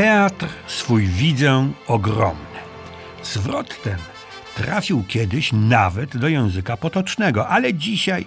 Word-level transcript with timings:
Teatr 0.00 0.48
swój 0.66 1.06
widzę 1.06 1.72
ogromny. 1.86 2.58
Zwrot 3.22 3.82
ten 3.82 3.98
trafił 4.56 5.04
kiedyś 5.08 5.50
nawet 5.52 6.16
do 6.16 6.28
języka 6.28 6.76
potocznego, 6.76 7.48
ale 7.48 7.74
dzisiaj 7.74 8.26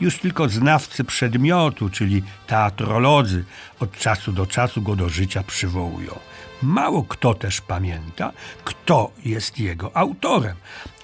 już 0.00 0.18
tylko 0.18 0.48
znawcy 0.48 1.04
przedmiotu, 1.04 1.90
czyli 1.90 2.22
teatrolodzy, 2.46 3.44
od 3.80 3.98
czasu 3.98 4.32
do 4.32 4.46
czasu 4.46 4.82
go 4.82 4.96
do 4.96 5.08
życia 5.08 5.42
przywołują. 5.42 6.18
Mało 6.62 7.02
kto 7.04 7.34
też 7.34 7.60
pamięta, 7.60 8.32
kto 8.64 9.10
jest 9.24 9.58
jego 9.58 9.96
autorem, 9.96 10.56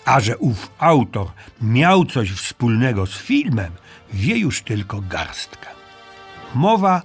a 0.04 0.20
że 0.20 0.38
ów 0.38 0.70
autor 0.78 1.26
miał 1.62 2.04
coś 2.04 2.30
wspólnego 2.30 3.06
z 3.06 3.18
filmem, 3.18 3.72
wie 4.12 4.38
już 4.38 4.62
tylko 4.62 5.00
garstka. 5.00 5.70
Mowa 6.54 7.02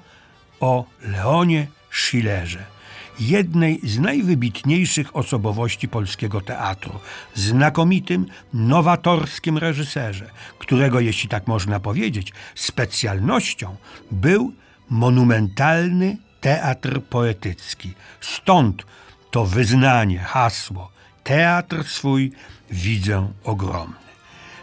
o 0.59 0.85
Leonie 1.01 1.67
Schillerze, 1.91 2.72
jednej 3.19 3.79
z 3.83 3.99
najwybitniejszych 3.99 5.15
osobowości 5.15 5.87
polskiego 5.87 6.41
teatru, 6.41 6.99
znakomitym, 7.35 8.25
nowatorskim 8.53 9.57
reżyserze, 9.57 10.29
którego, 10.59 10.99
jeśli 10.99 11.29
tak 11.29 11.47
można 11.47 11.79
powiedzieć, 11.79 12.33
specjalnością 12.55 13.75
był 14.11 14.53
monumentalny 14.89 16.17
teatr 16.41 17.01
poetycki. 17.01 17.93
Stąd 18.21 18.85
to 19.31 19.45
wyznanie, 19.45 20.19
hasło, 20.19 20.91
teatr 21.23 21.83
swój 21.83 22.31
widzę 22.71 23.31
ogromny. 23.43 23.95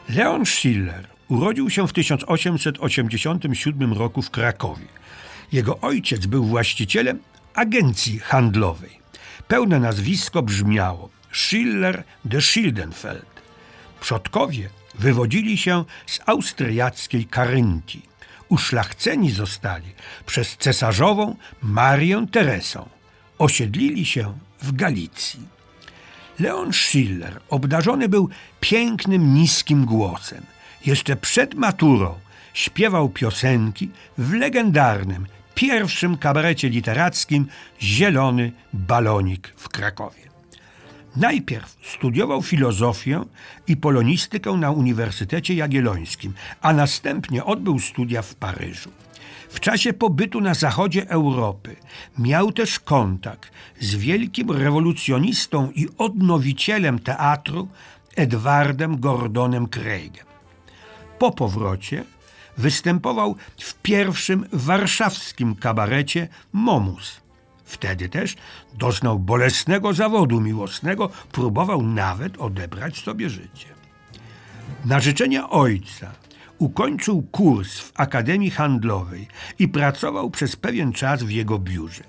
Leon 0.08 0.46
Schiller 0.46 1.06
urodził 1.28 1.70
się 1.70 1.88
w 1.88 1.92
1887 1.92 3.92
roku 3.92 4.22
w 4.22 4.30
Krakowie. 4.30 4.86
Jego 5.52 5.80
ojciec 5.80 6.26
był 6.26 6.44
właścicielem 6.44 7.18
agencji 7.54 8.18
handlowej. 8.18 9.00
Pełne 9.48 9.80
nazwisko 9.80 10.42
brzmiało 10.42 11.08
Schiller 11.32 12.04
de 12.24 12.40
Schildenfeld. 12.40 13.42
Przodkowie 14.00 14.68
wywodzili 14.94 15.58
się 15.58 15.84
z 16.06 16.20
austriackiej 16.26 17.24
Karyntii. 17.24 18.02
Uszlachceni 18.48 19.30
zostali 19.30 19.92
przez 20.26 20.56
cesarzową 20.56 21.36
Marię 21.62 22.26
Teresą. 22.32 22.88
Osiedlili 23.38 24.06
się 24.06 24.38
w 24.62 24.72
Galicji. 24.72 25.48
Leon 26.38 26.72
Schiller 26.72 27.40
obdarzony 27.48 28.08
był 28.08 28.28
pięknym, 28.60 29.34
niskim 29.34 29.84
głosem. 29.84 30.44
Jeszcze 30.86 31.16
przed 31.16 31.54
maturą 31.54 32.14
śpiewał 32.54 33.08
piosenki 33.08 33.90
w 34.18 34.32
legendarnym 34.32 35.26
pierwszym 35.60 36.16
kabarecie 36.16 36.68
literackim 36.68 37.46
Zielony 37.80 38.52
Balonik 38.72 39.52
w 39.56 39.68
Krakowie. 39.68 40.22
Najpierw 41.16 41.76
studiował 41.82 42.42
filozofię 42.42 43.24
i 43.66 43.76
polonistykę 43.76 44.52
na 44.52 44.70
Uniwersytecie 44.70 45.54
Jagiellońskim, 45.54 46.34
a 46.60 46.72
następnie 46.72 47.44
odbył 47.44 47.78
studia 47.78 48.22
w 48.22 48.34
Paryżu. 48.34 48.90
W 49.48 49.60
czasie 49.60 49.92
pobytu 49.92 50.40
na 50.40 50.54
zachodzie 50.54 51.10
Europy 51.10 51.76
miał 52.18 52.52
też 52.52 52.80
kontakt 52.80 53.52
z 53.80 53.94
wielkim 53.94 54.50
rewolucjonistą 54.50 55.70
i 55.74 55.88
odnowicielem 55.98 56.98
teatru 56.98 57.68
Edwardem 58.16 59.00
Gordonem 59.00 59.68
Craigiem. 59.68 60.26
Po 61.18 61.30
powrocie 61.30 62.04
występował 62.60 63.36
w 63.58 63.74
pierwszym 63.74 64.46
warszawskim 64.52 65.54
kabarecie 65.54 66.28
Momus. 66.52 67.20
Wtedy 67.64 68.08
też 68.08 68.36
doznał 68.78 69.18
bolesnego 69.18 69.92
zawodu 69.92 70.40
miłosnego, 70.40 71.10
próbował 71.32 71.82
nawet 71.82 72.38
odebrać 72.38 73.02
sobie 73.02 73.30
życie. 73.30 73.66
Na 74.84 75.00
życzenie 75.00 75.48
ojca 75.48 76.12
ukończył 76.58 77.22
kurs 77.22 77.78
w 77.78 77.92
Akademii 77.94 78.50
Handlowej 78.50 79.28
i 79.58 79.68
pracował 79.68 80.30
przez 80.30 80.56
pewien 80.56 80.92
czas 80.92 81.22
w 81.22 81.30
jego 81.30 81.58
biurze. 81.58 82.04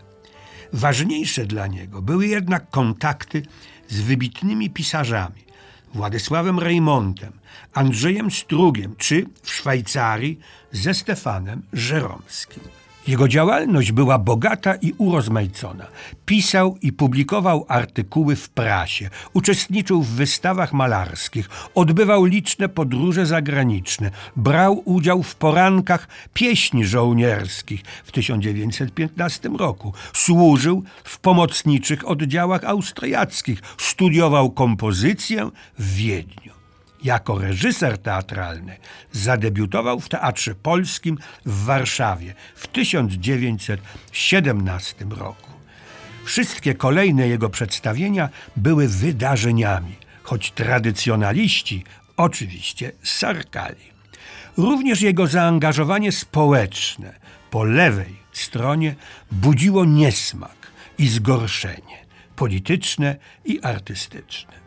Ważniejsze 0.73 1.45
dla 1.45 1.67
niego 1.67 2.01
były 2.01 2.27
jednak 2.27 2.69
kontakty 2.69 3.43
z 3.87 4.01
wybitnymi 4.01 4.69
pisarzami 4.69 5.50
Władysławem 5.93 6.59
Reymontem, 6.59 7.31
Andrzejem 7.73 8.31
Strugiem 8.31 8.95
czy 8.97 9.25
w 9.43 9.51
Szwajcarii 9.51 10.39
ze 10.71 10.93
Stefanem 10.93 11.61
Żeromskim. 11.73 12.80
Jego 13.07 13.27
działalność 13.27 13.91
była 13.91 14.17
bogata 14.19 14.75
i 14.75 14.93
urozmaicona. 14.97 15.87
Pisał 16.25 16.77
i 16.81 16.93
publikował 16.93 17.65
artykuły 17.67 18.35
w 18.35 18.49
prasie, 18.49 19.09
uczestniczył 19.33 20.03
w 20.03 20.07
wystawach 20.07 20.73
malarskich, 20.73 21.49
odbywał 21.75 22.25
liczne 22.25 22.69
podróże 22.69 23.25
zagraniczne, 23.25 24.11
brał 24.35 24.81
udział 24.85 25.23
w 25.23 25.35
porankach 25.35 26.07
pieśni 26.33 26.85
żołnierskich 26.85 27.81
w 28.03 28.11
1915 28.11 29.49
roku, 29.49 29.93
służył 30.13 30.83
w 31.03 31.19
pomocniczych 31.19 32.09
oddziałach 32.09 32.63
austriackich, 32.63 33.61
studiował 33.77 34.51
kompozycję 34.51 35.49
w 35.79 35.95
Wiedniu. 35.95 36.60
Jako 37.03 37.39
reżyser 37.39 37.97
teatralny 37.97 38.77
zadebiutował 39.11 39.99
w 39.99 40.09
Teatrze 40.09 40.55
Polskim 40.55 41.17
w 41.45 41.65
Warszawie 41.65 42.33
w 42.55 42.67
1917 42.67 45.05
roku. 45.09 45.51
Wszystkie 46.25 46.75
kolejne 46.75 47.27
jego 47.27 47.49
przedstawienia 47.49 48.29
były 48.55 48.87
wydarzeniami, 48.87 49.95
choć 50.23 50.51
tradycjonaliści 50.51 51.83
oczywiście 52.17 52.91
sarkali. 53.03 53.91
Również 54.57 55.01
jego 55.01 55.27
zaangażowanie 55.27 56.11
społeczne 56.11 57.13
po 57.51 57.63
lewej 57.63 58.15
stronie 58.31 58.95
budziło 59.31 59.85
niesmak 59.85 60.71
i 60.97 61.07
zgorszenie 61.07 62.01
polityczne 62.35 63.15
i 63.45 63.61
artystyczne. 63.61 64.60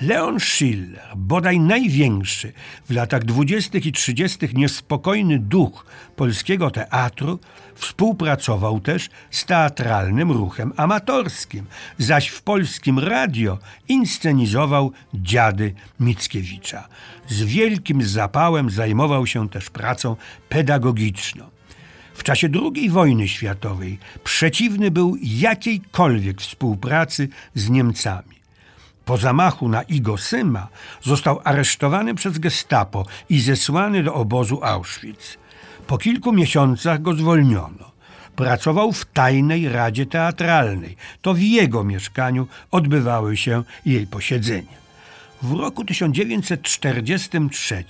Leon 0.00 0.40
Schiller, 0.40 1.12
bodaj 1.16 1.60
największy 1.60 2.52
w 2.88 2.90
latach 2.90 3.24
dwudziestych 3.24 3.86
i 3.86 3.92
trzydziestych 3.92 4.54
niespokojny 4.54 5.38
duch 5.38 5.86
polskiego 6.16 6.70
teatru, 6.70 7.38
współpracował 7.74 8.80
też 8.80 9.10
z 9.30 9.44
teatralnym 9.44 10.32
ruchem 10.32 10.72
amatorskim, 10.76 11.66
zaś 11.98 12.28
w 12.28 12.42
polskim 12.42 12.98
radio 12.98 13.58
inscenizował 13.88 14.92
dziady 15.14 15.74
Mickiewicza. 16.00 16.88
Z 17.28 17.42
wielkim 17.42 18.02
zapałem 18.02 18.70
zajmował 18.70 19.26
się 19.26 19.48
też 19.48 19.70
pracą 19.70 20.16
pedagogiczną. 20.48 21.44
W 22.14 22.22
czasie 22.22 22.48
II 22.74 22.90
wojny 22.90 23.28
światowej 23.28 23.98
przeciwny 24.24 24.90
był 24.90 25.16
jakiejkolwiek 25.22 26.40
współpracy 26.40 27.28
z 27.54 27.70
Niemcami. 27.70 28.35
Po 29.06 29.16
zamachu 29.16 29.68
na 29.68 29.82
Igo 29.82 30.18
Syma 30.18 30.68
został 31.02 31.40
aresztowany 31.44 32.14
przez 32.14 32.38
gestapo 32.38 33.06
i 33.28 33.40
zesłany 33.40 34.02
do 34.02 34.14
obozu 34.14 34.60
Auschwitz. 34.62 35.38
Po 35.86 35.98
kilku 35.98 36.32
miesiącach 36.32 37.02
go 37.02 37.14
zwolniono. 37.14 37.92
Pracował 38.36 38.92
w 38.92 39.04
tajnej 39.04 39.68
radzie 39.68 40.06
teatralnej. 40.06 40.96
To 41.22 41.34
w 41.34 41.40
jego 41.40 41.84
mieszkaniu 41.84 42.46
odbywały 42.70 43.36
się 43.36 43.62
jej 43.84 44.06
posiedzenia. 44.06 44.85
W 45.42 45.52
roku 45.52 45.84
1943 45.84 47.84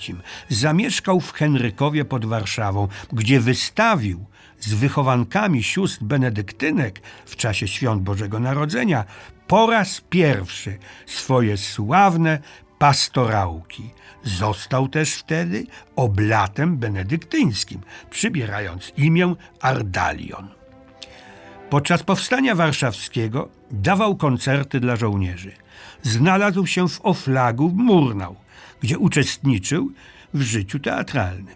zamieszkał 0.49 1.21
w 1.21 1.33
Henrykowie 1.33 2.05
pod 2.05 2.25
Warszawą, 2.25 2.89
gdzie 3.13 3.41
wystawił 3.41 4.25
z 4.61 4.75
wychowankami 4.75 5.63
sióstr 5.63 6.05
benedyktynek 6.05 7.01
w 7.27 7.37
czasie 7.37 7.69
świąt 7.69 8.03
Bożego 8.03 8.41
Narodzenia 8.41 9.05
po 9.47 9.71
raz 9.71 10.01
pierwszy 10.01 10.79
swoje 11.07 11.57
sławne 11.57 12.39
pastorałki. 12.79 13.91
Został 14.23 14.89
też 14.89 15.15
wtedy 15.15 15.67
oblatem 15.97 16.77
benedyktyńskim, 16.77 17.81
przybierając 18.11 18.93
imię 18.97 19.35
Ardalion. 19.61 20.56
Podczas 21.71 22.03
powstania 22.03 22.55
warszawskiego 22.55 23.49
dawał 23.71 24.17
koncerty 24.17 24.81
dla 24.81 24.97
żołnierzy. 24.97 25.53
Znalazł 26.03 26.67
się 26.67 26.89
w 26.89 27.01
Oflagu 27.03 27.73
Murnau, 27.75 28.37
gdzie 28.81 28.99
uczestniczył 28.99 29.93
w 30.35 30.43
życiu 30.43 30.79
teatralnym. 30.79 31.55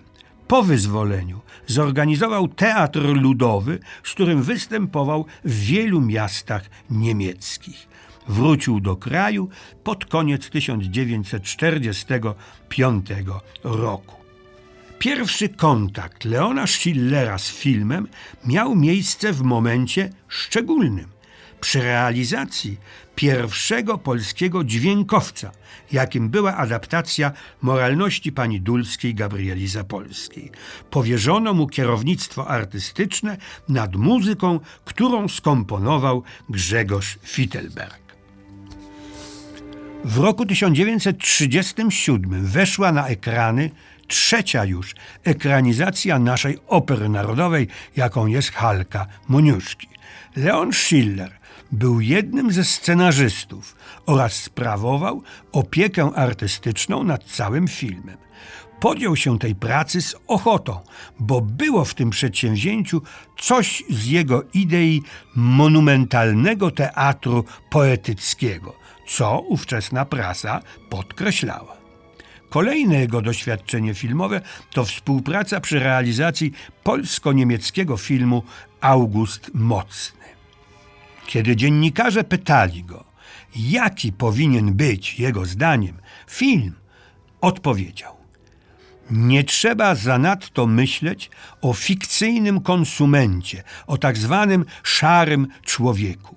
Po 0.49 0.63
wyzwoleniu 0.63 1.41
zorganizował 1.67 2.49
teatr 2.49 3.01
ludowy, 3.01 3.79
z 4.05 4.11
którym 4.11 4.43
występował 4.43 5.27
w 5.45 5.55
wielu 5.55 6.01
miastach 6.01 6.63
niemieckich. 6.91 7.89
Wrócił 8.29 8.81
do 8.81 8.97
kraju 8.97 9.49
pod 9.85 10.05
koniec 10.05 10.51
1945 10.51 13.07
roku. 13.65 14.20
Pierwszy 15.01 15.49
kontakt 15.49 16.25
Leona 16.25 16.67
Schillera 16.67 17.39
z 17.39 17.51
filmem 17.51 18.09
miał 18.45 18.77
miejsce 18.77 19.33
w 19.33 19.43
momencie 19.43 20.11
szczególnym. 20.29 21.07
przy 21.61 21.83
realizacji 21.83 22.77
pierwszego 23.15 23.99
polskiego 23.99 24.65
dźwiękowca, 24.65 25.53
jakim 25.93 26.29
była 26.29 26.57
adaptacja 26.57 27.33
moralności 27.63 28.33
pani 28.33 28.61
Dulskiej 28.61 29.15
Gabrieli 29.15 29.69
Zapolskiej. 29.69 30.51
Powierzono 30.91 31.55
mu 31.55 31.67
kierownictwo 31.67 32.49
artystyczne 32.49 33.37
nad 33.69 33.97
muzyką, 33.97 34.61
którą 34.85 35.29
skomponował 35.29 36.23
Grzegorz 36.49 37.19
Fittelberg. 37.23 38.01
W 40.05 40.19
roku 40.19 40.47
1937 40.47 42.47
weszła 42.47 42.93
na 42.93 43.07
ekrany 43.07 43.71
trzecia 44.11 44.65
już 44.65 44.95
ekranizacja 45.25 46.19
naszej 46.19 46.59
opery 46.67 47.09
narodowej, 47.09 47.69
jaką 47.97 48.27
jest 48.27 48.51
Halka 48.51 49.07
Moniuszki. 49.29 49.89
Leon 50.37 50.73
Schiller 50.73 51.33
był 51.73 52.01
jednym 52.01 52.53
ze 52.53 52.65
scenarzystów 52.65 53.77
oraz 54.07 54.33
sprawował 54.33 55.23
opiekę 55.53 56.11
artystyczną 56.15 57.05
nad 57.05 57.25
całym 57.25 57.69
filmem. 57.69 58.17
Podjął 58.81 59.17
się 59.17 59.39
tej 59.39 59.55
pracy 59.55 60.03
z 60.03 60.17
ochotą, 60.27 60.81
bo 61.19 61.41
było 61.41 61.85
w 61.85 61.95
tym 61.95 62.11
przedsięwzięciu 62.11 63.03
coś 63.39 63.83
z 63.91 64.07
jego 64.07 64.43
idei 64.55 65.03
monumentalnego 65.37 66.71
teatru 66.71 67.45
poetyckiego, 67.71 68.75
co 69.07 69.41
ówczesna 69.41 70.05
prasa 70.05 70.61
podkreślała. 70.91 71.80
Kolejne 72.51 73.01
jego 73.01 73.23
doświadczenie 73.23 73.95
filmowe 73.95 74.41
to 74.73 74.85
współpraca 74.85 75.61
przy 75.61 75.79
realizacji 75.79 76.53
polsko-niemieckiego 76.85 77.97
filmu 77.97 78.43
August 78.81 79.51
Mocny. 79.55 80.25
Kiedy 81.27 81.57
dziennikarze 81.57 82.25
pytali 82.25 82.85
go, 82.85 83.05
jaki 83.57 84.13
powinien 84.13 84.75
być 84.75 85.21
jego 85.21 85.47
zdaniem 85.47 85.97
film, 86.29 86.75
odpowiedział: 87.41 88.17
Nie 89.11 89.45
trzeba 89.45 89.95
zanadto 89.95 90.67
myśleć 90.67 91.31
o 91.63 91.73
fikcyjnym 91.73 92.61
konsumencie, 92.61 93.63
o 93.87 93.99
tak 93.99 94.19
zwanym 94.19 94.65
szarym 94.83 95.47
człowieku. 95.65 96.37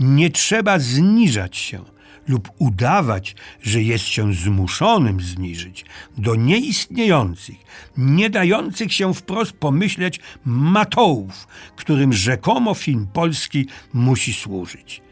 Nie 0.00 0.30
trzeba 0.30 0.78
zniżać 0.78 1.56
się 1.56 1.93
lub 2.28 2.50
udawać, 2.58 3.36
że 3.62 3.82
jest 3.82 4.04
się 4.04 4.34
zmuszonym 4.34 5.20
zniżyć 5.20 5.84
do 6.18 6.34
nieistniejących, 6.34 7.56
nie 7.96 8.30
dających 8.30 8.92
się 8.92 9.14
wprost 9.14 9.52
pomyśleć 9.52 10.20
matołów, 10.44 11.46
którym 11.76 12.12
rzekomo 12.12 12.74
film 12.74 13.06
polski 13.12 13.66
musi 13.92 14.32
służyć. 14.32 15.03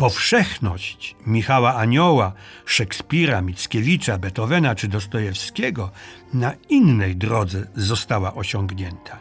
Powszechność 0.00 1.16
Michała 1.26 1.74
Anioła, 1.74 2.32
Szekspira, 2.64 3.42
Mickiewicza, 3.42 4.18
Beethovena 4.18 4.74
czy 4.74 4.88
Dostojewskiego 4.88 5.90
na 6.34 6.52
innej 6.68 7.16
drodze 7.16 7.66
została 7.76 8.34
osiągnięta. 8.34 9.20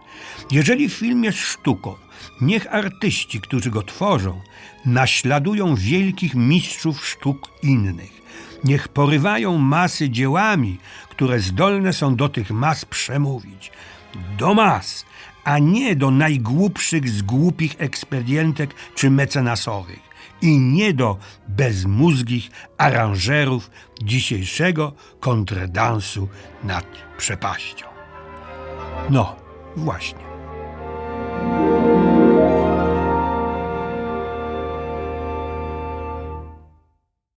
Jeżeli 0.51 0.89
film 0.89 1.23
jest 1.23 1.37
sztuką, 1.37 1.95
niech 2.41 2.73
artyści, 2.73 3.41
którzy 3.41 3.69
go 3.69 3.83
tworzą, 3.83 4.41
naśladują 4.85 5.75
wielkich 5.75 6.35
mistrzów 6.35 7.07
sztuk 7.07 7.51
innych. 7.63 8.21
Niech 8.63 8.87
porywają 8.87 9.57
masy 9.57 10.09
dziełami, 10.09 10.77
które 11.09 11.39
zdolne 11.39 11.93
są 11.93 12.15
do 12.15 12.29
tych 12.29 12.51
mas 12.51 12.85
przemówić. 12.85 13.71
Do 14.37 14.53
mas, 14.53 15.05
a 15.43 15.59
nie 15.59 15.95
do 15.95 16.11
najgłupszych 16.11 17.09
z 17.09 17.21
głupich 17.21 17.75
ekspedientek 17.79 18.75
czy 18.95 19.09
mecenasowych 19.09 20.08
i 20.41 20.59
nie 20.59 20.93
do 20.93 21.17
bezmózgich 21.47 22.49
aranżerów 22.77 23.71
dzisiejszego 24.03 24.93
kontredansu 25.19 26.27
nad 26.63 26.85
przepaścią. 27.17 27.85
No, 29.09 29.35
właśnie. 29.75 30.28